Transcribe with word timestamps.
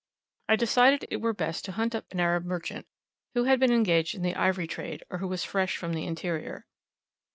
I 0.49 0.55
decided 0.55 1.05
it 1.11 1.21
were 1.21 1.31
best 1.31 1.63
to 1.65 1.73
hunt 1.73 1.93
up 1.93 2.05
an 2.11 2.19
Arab 2.19 2.43
merchant 2.43 2.87
who 3.35 3.43
had 3.43 3.59
been 3.59 3.71
engaged 3.71 4.15
in 4.15 4.23
the 4.23 4.33
ivory 4.35 4.65
trade, 4.65 5.03
or 5.11 5.19
who 5.19 5.27
was 5.27 5.43
fresh 5.43 5.77
from 5.77 5.93
the 5.93 6.07
interior. 6.07 6.65